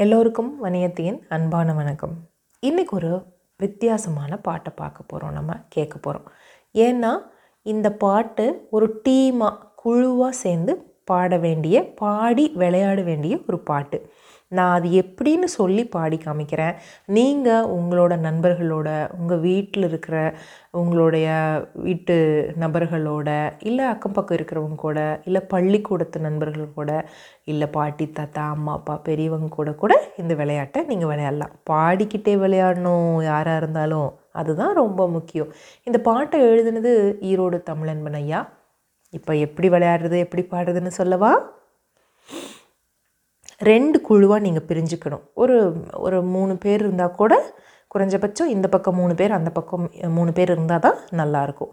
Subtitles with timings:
[0.00, 2.12] எல்லோருக்கும் வணியத்தியின் அன்பான வணக்கம்.
[2.66, 3.08] இன்றைக்கி ஒரு
[3.56, 6.26] வித்தியாசமான பாட்டை பார்க்க போகிறோம் நம்ம கேட்க போகிறோம்
[6.74, 7.10] ஏன்னா
[7.66, 10.74] இந்த பாட்டு ஒரு டீமாக குழுவாக சேர்ந்து
[11.04, 13.98] பாட வேண்டிய பாடி விளையாட வேண்டிய ஒரு பாட்டு.
[14.56, 16.76] நான் அது எப்படின்னு சொல்லி பாடி காமிக்கிறேன்.
[17.16, 18.88] நீங்கள் உங்களோட நண்பர்களோட
[19.18, 20.16] உங்கள் வீட்டில் இருக்கிற
[20.70, 21.26] உங்களுடைய
[21.86, 22.16] வீட்டு
[22.60, 26.92] நபர்களோட இல்லை அக்கம் பக்கம் இருக்கிறவங்க கூட இல்லை பள்ளிக்கூடத்து நண்பர்கள் கூட
[27.44, 31.54] இல்லை பாட்டி தாத்தா அம்மா அப்பா பெரியவங்க கூட கூட இந்த விளையாட்டை நீங்கள் விளையாடலாம்.
[31.70, 34.10] பாடிக்கிட்டே விளையாடணும் யாராக இருந்தாலும்.
[34.32, 35.52] அதுதான் ரொம்ப முக்கியம்.
[35.84, 36.92] இந்த பாட்டை எழுதுனது
[37.30, 38.40] ஈரோடு தமிழன்பன் ஐயா.
[39.10, 41.32] இப்போ எப்படி விளையாடுறது எப்படி பாடுறதுன்னு சொல்லவா?
[43.60, 45.24] ரெண்டு குழுவாக நீங்கள் பிரிஞ்சுக்கணும்.
[45.42, 45.56] ஒரு
[46.06, 47.34] ஒரு மூணு பேர் இருந்தால் கூட
[47.94, 49.84] குறைஞ்சபட்சம் இந்த பக்கம் மூணு பேர் அந்த பக்கம்
[50.16, 51.72] மூணு பேர் இருந்தால் தான் நல்லாயிருக்கும்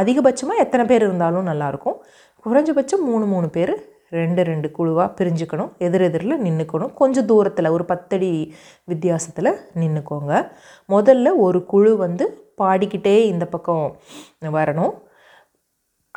[0.00, 1.98] அதிகபட்சமாக எத்தனை பேர் இருந்தாலும் நல்லாயிருக்கும்
[2.46, 3.74] குறைஞ்சபட்சம் மூணு மூணு பேர்
[4.18, 5.70] ரெண்டு ரெண்டு குழுவாக பிரிஞ்சுக்கணும்.
[5.86, 8.30] எதிரெதிரில் நின்றுக்கணும் கொஞ்சம் தூரத்தில் ஒரு பத்தடி
[8.90, 10.32] வித்தியாசத்தில் நின்றுக்கோங்க
[10.94, 12.26] முதல்ல ஒரு குழு வந்து
[12.62, 13.86] பாடிக்கிட்டே இந்த பக்கம்
[14.56, 14.94] வரணும்.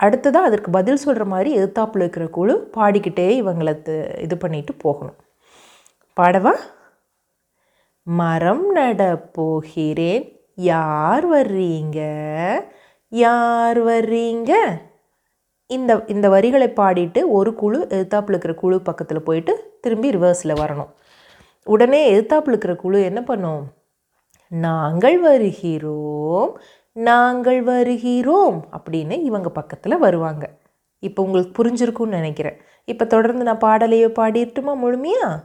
[0.02, 3.74] அடுத்ததாக அதற்கு பதில் சொல்கிற மாதிரி எதிர்த்தாப்பில் இருக்கிற குழு பாடிக்கிட்டே இவங்களை
[4.20, 5.16] இது பண்ணிட்டு போகணும்.
[6.14, 6.54] பாடவா?
[8.04, 9.02] மரம் நட
[9.34, 10.24] போகிறேன்.
[10.56, 12.00] யார் வர்றீங்க?
[13.10, 14.52] யார் வர்றீங்க?
[15.68, 20.92] இந்த இந்த வரிகளை பாடிட்டு ஒரு குழு எழுத்தாப்பில் இருக்கிற குழு பக்கத்தில் போயிட்டு திரும்பி ரிவர்ஸில் வரணும்.
[21.64, 23.64] உடனே எழுத்தாப்பில் இருக்கிற குழு என்ன பண்ணும்?
[24.48, 26.60] நாங்கள் வருகிறோம்.
[26.98, 30.50] நாங்கள் வருகிறோம் அப்படின்னு இவங்க பக்கத்தில் வருவாங்க.
[31.00, 32.58] இப்போ உங்களுக்கு புரிஞ்சிருக்கும்னு நினைக்கிறேன்.
[32.86, 35.44] இப்போ தொடர்ந்து நான் பாடலையோ பாடிட்டுமா முழுமையா?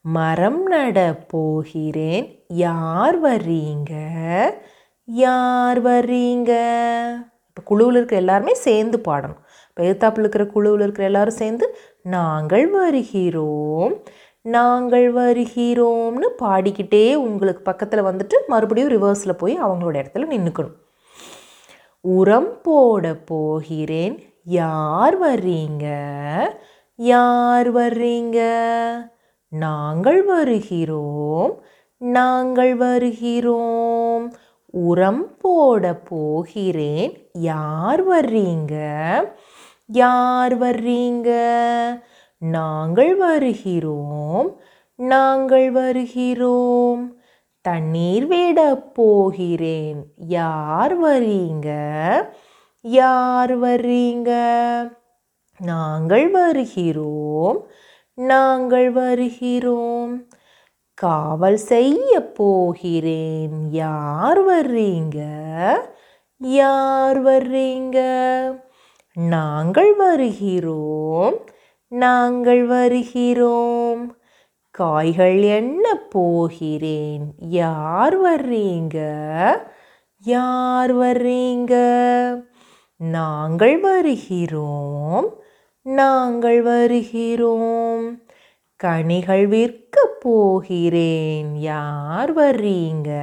[0.00, 2.44] மரம் நட போகிறேன்.
[2.48, 3.92] யார் வர்றீங்க?
[5.04, 6.52] யார் வர்றீங்க?
[7.48, 9.42] இப்போ குழுவில் இருக்கிற எல்லாருமே சேர்ந்து பாடணும்.
[9.68, 14.02] இப்போ எழுத்தாப்பில் இருக்கிற குழுவில் இருக்கிற எல்லாரும் சேர்ந்து நாங்கள் வருகிறோம்.
[14.50, 20.76] நாங்கள் வருகிறோம்னு பாடிக்கிட்டே உங்களுக்கு பக்கத்தில் வந்துட்டு மறுபடியும் ரிவர்ஸில் போய் அவங்களோட இடத்துல நின்றுக்கணும்
[22.00, 24.14] உரம் போட போகிறேன்.
[24.44, 25.86] யார் வர்றீங்க?
[26.96, 28.38] யார் வர்றீங்க?
[29.48, 31.62] நாங்கள் வருகிறோம்.
[31.98, 34.32] நாங்கள் வருகிறோம்.
[34.70, 37.30] உரம் போட போகிறேன்.
[37.32, 38.74] யார் வர்றீங்க?
[39.86, 41.30] யார் வர்றீங்க?
[42.38, 44.60] நாங்கள் வருகிறோம்
[44.96, 47.20] நாங்கள் வருகிறோம்.
[47.60, 50.04] தண்ணீர் விட போகிறேன்.
[50.16, 51.68] யார் வரீங்க?
[52.80, 54.30] யார் வரீங்க?
[55.58, 57.66] நாங்கள் வருகிறோம்
[58.14, 60.28] நாங்கள் வருகிறோம்.
[60.94, 63.70] காவல் செய்ய போகிறேன்.
[63.70, 65.20] யார் வர்றீங்க
[66.40, 67.98] யார் வர்றீங்க
[69.14, 71.36] நாங்கள் வருகிறோம்
[71.88, 74.16] நாங்கள் வருகிறோம்.
[74.70, 77.34] காய்கள் என்ன போகிறேன்?
[77.38, 79.00] யார் வர்றீங்க?
[80.24, 81.74] யார் வர்றீங்க?
[82.96, 85.40] நாங்கள் வருகிறோம்.
[85.82, 88.22] நாங்கள் வருகிறோம்.
[88.76, 91.56] கனிகள் விற்க போகிறேன்.
[91.56, 93.14] யார் வர்றீங்க?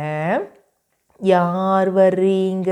[1.18, 2.72] யார் வர்றீங்க?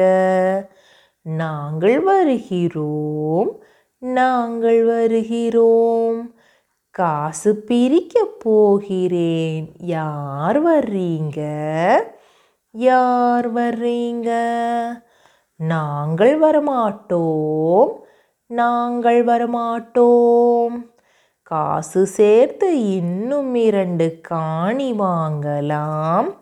[1.21, 3.63] நாங்கள் வருகிறோம்.
[4.03, 6.33] நாங்கள் வருகிறோம்.
[6.91, 9.73] காசு பிரிக்க போகிறேன்.
[9.77, 11.41] யார் வர்றீங்க?
[12.71, 14.29] யார் வர்றீங்க?
[15.55, 17.87] நாங்கள் வரமாட்டோம்.
[18.45, 20.93] நாங்கள் வரமாட்டோம்.
[21.43, 26.37] காசு சேர்த்து இன்னும் இரண்டு காணி வாங்கலாம்.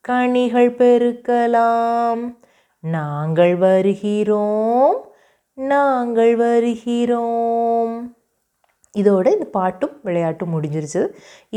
[0.00, 2.38] கனிகள் பெருக்கலாம்.
[2.80, 5.03] நாங்கள் வருகிறோம்.
[5.58, 7.92] நாங்கள் வருகிறோம்.
[9.00, 11.02] இதோட இந்த பாட்டும் விளையாட்டும் முடிஞ்சிருச்சு.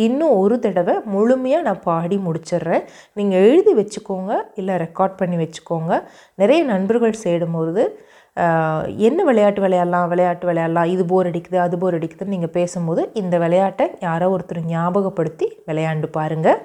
[0.06, 2.84] இன்னும் ஒரு தடவை முழுமையாக நான் பாடி முடிச்சிடுறேன்.
[3.20, 5.92] நீங்கள் எழுதி வச்சுக்கோங்க இல்லை ரெக்கார்ட் பண்ணி வச்சுக்கோங்க.
[6.42, 7.84] நிறைய நண்பர்கள் சேடும்போது
[9.08, 13.86] என்ன விளையாட்டு விளையாடலாம் விளையாட்டு விளையாடலாம் இது போர் அடிக்குது அது போர் அடிக்குதுன்னு நீங்கள் பேசும்போது இந்த விளையாட்டை
[14.08, 16.60] யாரோ ஒருத்தர் ஞாபகப்படுத்தி விளையாண்டு பாருங்கள்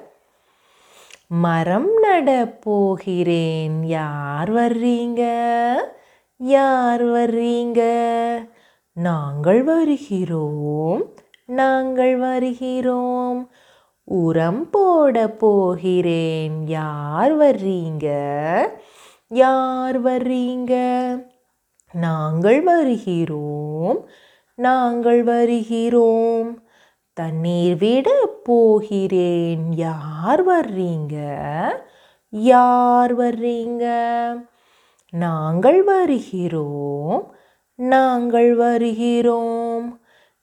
[1.45, 2.29] மரம் நட
[2.67, 3.79] போகிறேன்.
[3.99, 5.23] யார் வர்றீங்க?
[6.45, 7.81] யார் வர்றீங்க?
[8.93, 11.15] நாங்கள் வருகிறோம்.
[11.47, 13.51] நாங்கள் வருகிறோம்.
[14.05, 16.67] உரம் போட போகிறேன்.
[16.67, 18.09] யார் வர்றீங்க?
[19.29, 20.75] யார் வர்றீங்க?
[21.93, 24.09] நாங்கள் வருகிறோம்.
[24.55, 26.67] நாங்கள் வருகிறோம்.
[27.13, 28.11] தண்ணீர் விட
[28.45, 29.73] போகிறேன்.
[29.73, 31.19] யார் வர்றீங்க?
[32.31, 34.07] யார் வர்றீங்க?
[35.13, 37.35] நாங்கள் வருகிறோம்
[37.75, 40.01] நாங்கள் வருகிறோம்.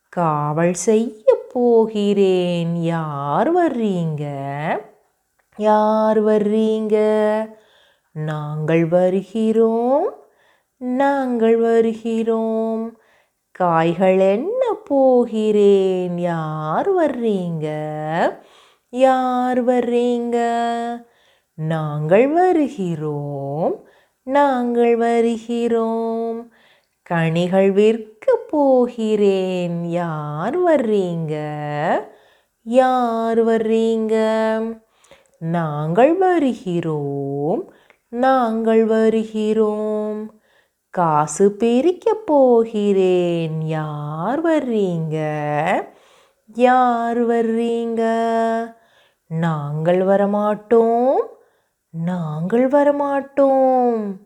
[0.09, 2.75] காவல் செய்ய போகிறேன்.
[2.75, 4.25] யார் வர்றீங்க?
[5.57, 6.97] யார் வர்றீங்க?
[8.11, 10.13] நாங்கள் வருகிறோம்
[10.77, 12.99] நாங்கள் வருகிறோம்.
[13.51, 16.17] காய்கள் என்ன போகிறேன்?
[16.17, 17.67] யார் வர்றீங்க?
[18.89, 20.37] யார் வர்றீங்க?
[21.55, 23.87] நாங்கள் வருகிறோம்
[24.31, 26.53] நாங்கள் வருகிறோம்.
[27.03, 29.85] கனிகள் விற்க போகிறேன்.
[29.85, 31.35] யார் வர்றீங்க?
[32.63, 34.59] யார் வர்றீங்க?
[35.39, 37.73] நாங்கள் வருகிறோம்.
[38.09, 40.41] நாங்கள் வருகிறோம்.
[40.89, 43.61] காசு பிரிக்க போகிறேன்.
[43.61, 45.19] யார் வர்றீங்க?
[46.47, 48.03] யார் வர்றீங்க?
[49.27, 51.37] நாங்கள் வரமாட்டோம்.
[51.89, 54.17] நாங்கள் வரமாட்டோம்.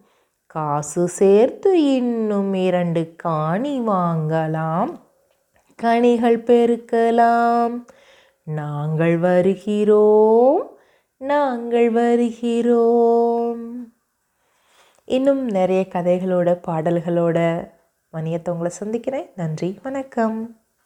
[0.46, 5.00] காசு சேர்த்து இன்னும் இரண்டு காணி வாங்கலாம்.
[5.76, 7.86] கனிகள் பெருக்கலாம்.
[8.44, 10.78] நாங்கள் வருகிறோம்.
[11.18, 13.94] நாங்கள் வருகிறோம்.
[15.06, 17.70] இன்னும் நிறைய கதைகளோட பாடல்களோட
[18.14, 19.30] மணியத்தை உங்களை சந்திக்கிறேன்.
[19.36, 19.80] நன்றி.
[19.84, 20.63] வணக்கம்.